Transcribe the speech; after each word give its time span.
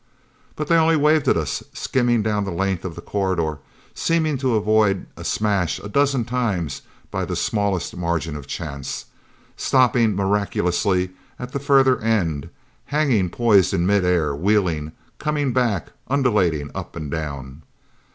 But 0.55 0.67
they 0.67 0.77
only 0.77 0.95
waved 0.95 1.27
at 1.27 1.37
us, 1.37 1.61
skimming 1.73 2.23
down 2.23 2.43
the 2.43 2.49
length 2.49 2.85
of 2.85 2.95
the 2.95 3.03
corridor, 3.03 3.59
seeming 3.93 4.35
to 4.39 4.55
avoid 4.55 5.05
a 5.15 5.23
smash 5.23 5.77
a 5.77 5.87
dozen 5.87 6.25
times 6.25 6.81
by 7.11 7.23
the 7.23 7.35
smallest 7.35 7.95
margin 7.95 8.35
of 8.35 8.47
chance, 8.47 9.05
stopping 9.55 10.15
miraculously 10.15 11.11
at 11.37 11.51
the 11.51 11.59
further 11.59 11.99
end, 12.01 12.49
hanging 12.85 13.29
poised 13.29 13.75
in 13.75 13.85
mid 13.85 14.03
air, 14.03 14.35
wheeling, 14.35 14.93
coming 15.19 15.53
back, 15.53 15.91
undulating 16.09 16.71
up 16.73 16.95
and 16.95 17.11
down. 17.11 17.61